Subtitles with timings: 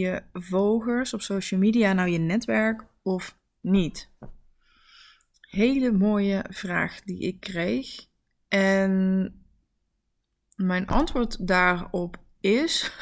[0.00, 4.08] je volgers op social media nou je netwerk of niet?
[5.40, 8.06] Hele mooie vraag die ik kreeg.
[8.48, 9.34] En
[10.56, 12.92] mijn antwoord daarop is: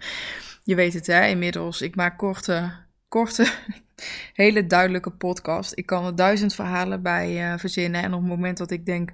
[0.64, 1.82] je weet het hè, inmiddels.
[1.82, 2.72] Ik maak korte,
[3.08, 3.52] korte,
[4.32, 5.72] hele duidelijke podcast.
[5.78, 8.02] Ik kan er duizend verhalen bij uh, verzinnen.
[8.02, 9.10] En op het moment dat ik denk,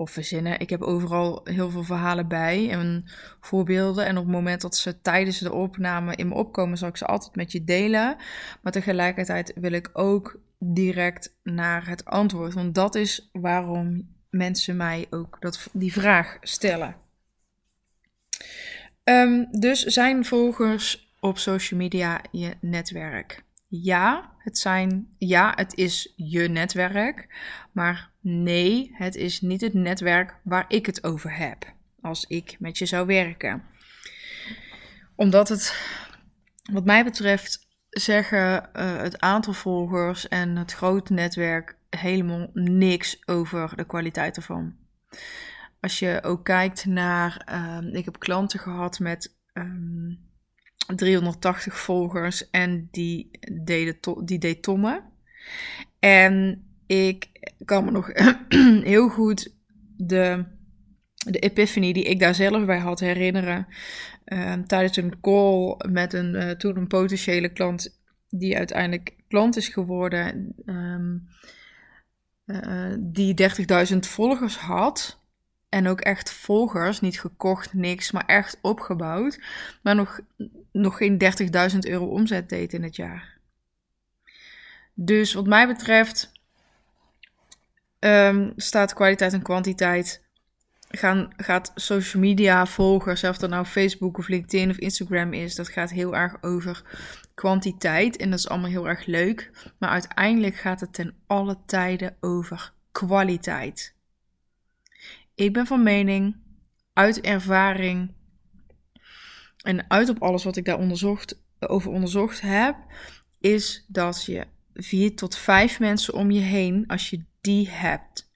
[0.00, 0.60] of verzinnen.
[0.60, 3.04] Ik heb overal heel veel verhalen bij en
[3.40, 4.06] voorbeelden.
[4.06, 7.06] En op het moment dat ze tijdens de opname in me opkomen, zal ik ze
[7.06, 8.16] altijd met je delen.
[8.62, 12.54] Maar tegelijkertijd wil ik ook direct naar het antwoord.
[12.54, 16.96] Want dat is waarom mensen mij ook dat, die vraag stellen.
[19.04, 23.42] Um, dus zijn volgers op social media je netwerk?
[23.72, 27.28] Ja, het zijn, ja, het is je netwerk.
[27.72, 31.72] Maar nee, het is niet het netwerk waar ik het over heb.
[32.00, 33.62] Als ik met je zou werken.
[35.14, 35.76] Omdat het,
[36.72, 43.76] wat mij betreft, zeggen uh, het aantal volgers en het grote netwerk helemaal niks over
[43.76, 44.76] de kwaliteit ervan.
[45.80, 50.29] Als je ook kijkt naar, uh, ik heb klanten gehad met um,
[50.86, 53.30] 380 volgers en die,
[53.64, 55.02] deden die deed Tomme.
[55.98, 57.28] En ik
[57.64, 58.10] kan me nog
[58.92, 59.54] heel goed
[59.96, 60.44] de,
[61.24, 63.66] de epiphany die ik daar zelf bij had herinneren.
[64.26, 69.68] Uh, tijdens een call met een uh, toen een potentiële klant die uiteindelijk klant is
[69.68, 70.54] geworden.
[70.66, 71.28] Um,
[72.46, 73.34] uh, die
[73.92, 75.18] 30.000 volgers had.
[75.68, 79.40] En ook echt volgers, niet gekocht, niks, maar echt opgebouwd.
[79.82, 80.20] Maar nog,
[80.72, 81.18] nog geen
[81.72, 83.38] 30.000 euro omzet deed in het jaar.
[84.94, 86.32] Dus wat mij betreft
[88.00, 90.28] um, staat kwaliteit en kwantiteit.
[90.88, 95.68] Gaan, gaat social media volgers, of dat nou Facebook of LinkedIn of Instagram is, dat
[95.68, 96.82] gaat heel erg over
[97.34, 98.16] kwantiteit.
[98.16, 99.50] En dat is allemaal heel erg leuk.
[99.78, 103.94] Maar uiteindelijk gaat het ten alle tijden over kwaliteit.
[105.34, 106.36] Ik ben van mening,
[106.92, 108.12] uit ervaring
[109.62, 112.76] en uit op alles wat ik daar onderzocht, over onderzocht heb,
[113.40, 118.32] is dat je vier tot vijf mensen om je heen, als je die hebt,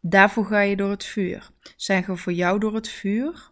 [0.00, 1.50] daarvoor ga je door het vuur.
[1.76, 3.48] Zijn ze voor jou door het vuur?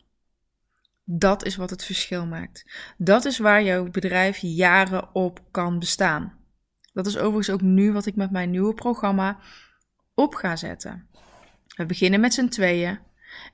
[1.05, 2.65] Dat is wat het verschil maakt.
[2.99, 6.39] Dat is waar jouw bedrijf jaren op kan bestaan.
[6.93, 9.39] Dat is overigens ook nu wat ik met mijn nieuwe programma
[10.15, 11.09] op ga zetten.
[11.77, 12.99] We beginnen met z'n tweeën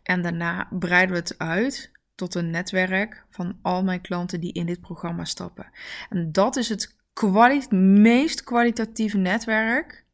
[0.02, 1.90] en daarna breiden we het uit
[2.22, 5.70] tot een netwerk van al mijn klanten die in dit programma stappen.
[6.08, 6.96] En dat is het
[7.70, 10.04] meest kwalitatieve netwerk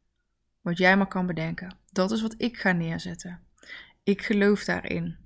[0.61, 1.75] wat jij maar kan bedenken.
[1.91, 3.39] Dat is wat ik ga neerzetten.
[4.03, 5.17] Ik geloof daarin.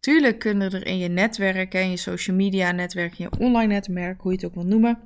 [0.00, 4.32] Tuurlijk kunnen er in je netwerk, in je social media netwerk, je online netwerk, hoe
[4.32, 4.98] je het ook wil noemen,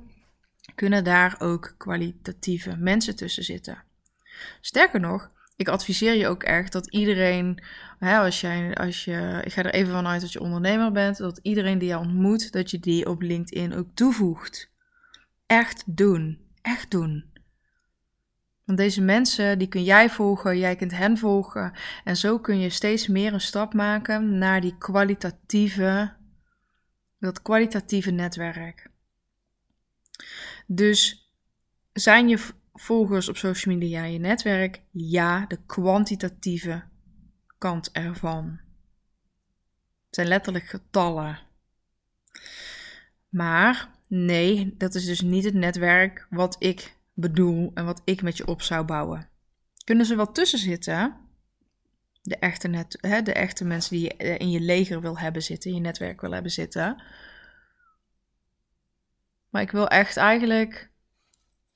[0.75, 3.83] kunnen daar ook kwalitatieve mensen tussen zitten.
[4.61, 7.63] Sterker nog, ik adviseer je ook echt dat iedereen,
[7.99, 11.39] hè, als, jij, als je, ik ga er even vanuit dat je ondernemer bent, dat
[11.41, 14.71] iedereen die je ontmoet, dat je die op LinkedIn ook toevoegt.
[15.45, 16.39] Echt doen.
[16.61, 17.33] Echt doen.
[18.65, 21.73] Want deze mensen, die kun jij volgen, jij kunt hen volgen.
[22.03, 26.15] En zo kun je steeds meer een stap maken naar die kwalitatieve,
[27.19, 28.89] dat kwalitatieve netwerk.
[30.67, 31.29] Dus
[31.93, 32.39] zijn je
[32.75, 34.81] volgers op social media je netwerk?
[34.91, 36.83] Ja, de kwantitatieve
[37.57, 38.59] kant ervan.
[40.05, 41.39] Het zijn letterlijk getallen.
[43.29, 48.37] Maar nee, dat is dus niet het netwerk wat ik bedoel en wat ik met
[48.37, 49.29] je op zou bouwen.
[49.83, 51.15] Kunnen ze wel tussen zitten?
[52.21, 55.69] De echte, net, hè, de echte mensen die je in je leger wil hebben zitten,
[55.69, 57.03] in je netwerk wil hebben zitten.
[59.49, 60.89] Maar ik wil echt eigenlijk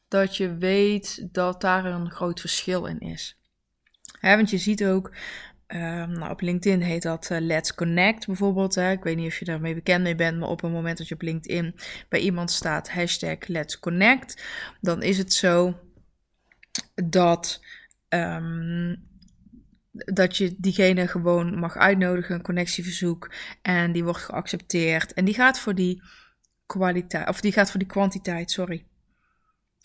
[0.10, 3.38] dat je weet dat daar een groot verschil in is.
[4.22, 5.16] want je ziet ook,
[5.68, 8.76] ehm, nou, op LinkedIn heet dat uh, Let's Connect bijvoorbeeld.
[8.76, 8.92] Hè.
[8.92, 11.14] Ik weet niet of je daarmee bekend mee bent, maar op het moment dat je
[11.14, 11.76] op LinkedIn
[12.10, 14.44] bij iemand staat hashtag Let's Connect,
[14.82, 15.80] dan is het zo
[16.96, 17.64] dat,
[18.10, 19.08] um,
[19.92, 25.14] dat je diegene gewoon mag uitnodigen, een connectieverzoek, en die wordt geaccepteerd.
[25.14, 26.04] En die gaat voor die
[26.66, 28.89] kwaliteit, of die gaat voor die kwantiteit, sorry.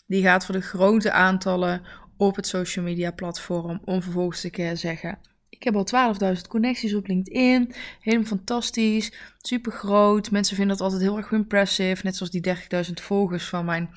[0.06, 1.82] Die gaat voor de grote aantallen
[2.16, 5.18] op het social media platform om vervolgens te kunnen zeggen:
[5.48, 7.74] Ik heb al 12.000 connecties op LinkedIn.
[8.00, 9.12] Helemaal fantastisch.
[9.38, 10.30] Super groot.
[10.30, 12.04] Mensen vinden dat altijd heel erg impressive.
[12.04, 12.56] Net zoals die
[12.86, 13.90] 30.000 volgers van mijn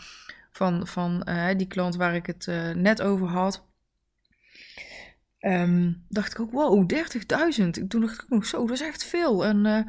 [0.58, 3.66] van, van uh, die klant waar ik het uh, net over had.
[5.40, 7.88] Um, dacht ik ook, wow, 30.000.
[7.88, 9.46] Toen dacht ik ook nog zo, dat is echt veel.
[9.46, 9.80] En uh,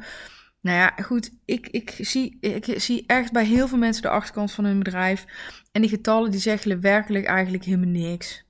[0.61, 4.51] Nou ja, goed, ik, ik, zie, ik zie echt bij heel veel mensen de achterkant
[4.51, 5.25] van hun bedrijf.
[5.71, 8.43] En die getallen die zeggen werkelijk eigenlijk helemaal niks.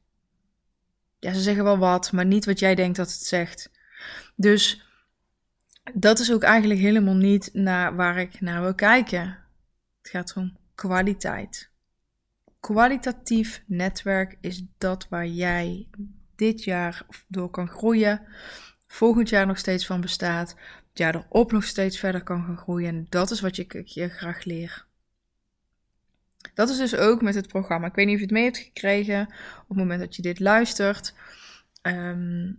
[1.19, 3.71] Ja, ze zeggen wel wat, maar niet wat jij denkt dat het zegt.
[4.35, 4.87] Dus
[5.93, 9.37] dat is ook eigenlijk helemaal niet naar waar ik naar wil kijken.
[10.01, 11.69] Het gaat om kwaliteit.
[12.59, 15.87] Kwalitatief netwerk is dat waar jij
[16.35, 18.21] dit jaar door kan groeien,
[18.87, 20.55] volgend jaar nog steeds van bestaat,
[20.93, 22.87] jaar erop nog steeds verder kan gaan groeien.
[22.89, 24.87] En dat is wat je, je graag leer.
[26.53, 27.87] Dat is dus ook met het programma.
[27.87, 29.21] Ik weet niet of je het mee hebt gekregen
[29.61, 31.13] op het moment dat je dit luistert.
[31.81, 32.51] Ehm,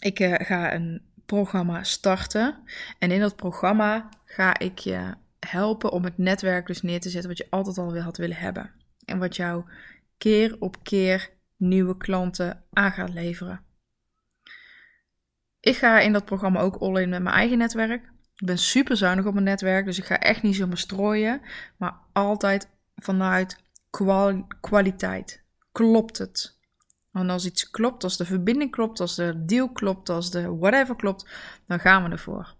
[0.00, 2.58] ik uh, ga een programma starten.
[2.98, 7.28] En in dat programma ga ik je helpen om het netwerk dus neer te zetten
[7.28, 8.70] wat je altijd al had willen hebben.
[9.04, 9.64] En wat jou
[10.18, 13.60] keer op keer nieuwe klanten aan gaat leveren.
[15.60, 18.02] Ik ga in dat programma ook all in met mijn eigen netwerk.
[18.36, 21.40] Ik ben super zuinig op mijn netwerk, dus ik ga echt niet zomaar strooien,
[21.76, 23.58] maar altijd vanuit
[24.60, 25.42] kwaliteit.
[25.72, 26.58] Klopt het?
[27.12, 30.96] En als iets klopt, als de verbinding klopt, als de deal klopt, als de whatever
[30.96, 31.28] klopt,
[31.66, 32.54] dan gaan we ervoor.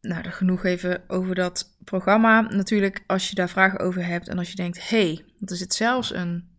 [0.00, 2.40] Nou, genoeg even over dat programma.
[2.40, 6.12] Natuurlijk, als je daar vragen over hebt en als je denkt, hey, er zit zelfs
[6.12, 6.58] een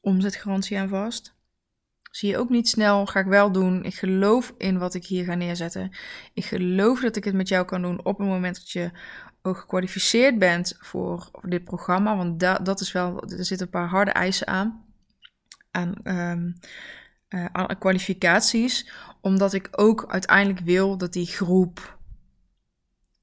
[0.00, 1.38] omzetgarantie aan vast.
[2.10, 3.84] Zie je ook niet snel, ga ik wel doen.
[3.84, 5.90] Ik geloof in wat ik hier ga neerzetten.
[6.34, 8.90] Ik geloof dat ik het met jou kan doen op het moment dat je
[9.42, 12.16] ook gekwalificeerd bent voor dit programma.
[12.16, 14.84] Want da dat is wel, er zitten een paar harde eisen aan.
[15.70, 16.58] Aan, um,
[17.28, 18.90] uh, aan kwalificaties.
[19.20, 21.98] Omdat ik ook uiteindelijk wil dat die groep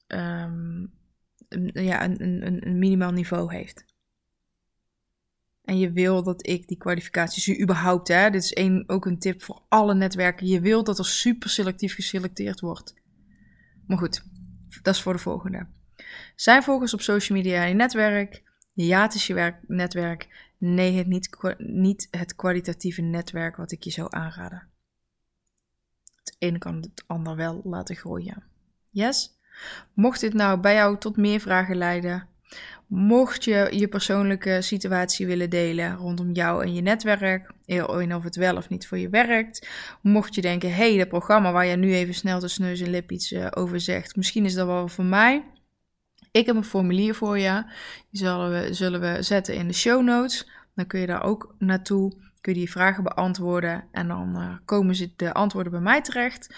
[0.07, 0.93] um,
[1.73, 3.85] ja, een, een, een minimaal niveau heeft.
[5.67, 9.43] En je wil dat ik die kwalificaties überhaupt, hè, dit is een, ook een tip
[9.43, 10.47] voor alle netwerken.
[10.47, 12.93] Je wil dat er super selectief geselecteerd wordt.
[13.87, 14.23] Maar goed,
[14.81, 15.67] dat is voor de volgende.
[16.35, 18.43] Zijn volgers op social media je netwerk?
[18.73, 20.51] Ja, het is je werk, netwerk.
[20.57, 24.67] Nee, het niet, niet het kwalitatieve netwerk wat ik je zou aanraden.
[26.17, 28.43] Het ene kan het ander wel laten groeien.
[28.89, 29.39] Yes?
[29.93, 32.27] Mocht dit nou bij jou tot meer vragen leiden,
[32.87, 38.35] mocht je je persoonlijke situatie willen delen rondom jou en je netwerk, en of het
[38.35, 39.67] wel of niet voor je werkt,
[40.01, 42.89] mocht je denken, hé, hey, dat programma waar je nu even snel tussen neus en
[42.89, 45.43] lip iets uh, over zegt, misschien is dat wel voor mij.
[46.31, 47.63] Ik heb een formulier voor je,
[48.09, 50.49] die zullen we, zullen we zetten in de show notes.
[50.75, 52.11] Dan kun je daar ook naartoe,
[52.41, 56.55] kun je die vragen beantwoorden en dan uh, komen ze de antwoorden bij mij terecht.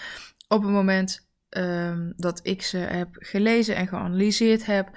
[0.48, 4.90] Op het moment um, dat ik ze heb gelezen en geanalyseerd heb,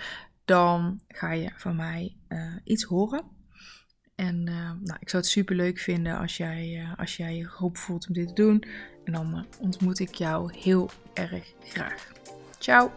[0.45, 3.23] dan ga je van mij uh, iets horen.
[4.15, 7.49] En uh, nou, ik zou het super leuk vinden als jij, uh, als jij je
[7.49, 8.63] groep voelt om dit te doen.
[9.03, 12.11] En dan ontmoet ik jou heel erg graag.
[12.59, 12.91] Ciao!